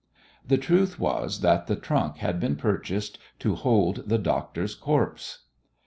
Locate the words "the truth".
0.47-0.99